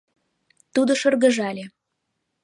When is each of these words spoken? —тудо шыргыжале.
—тудо 0.73 0.91
шыргыжале. 1.01 1.65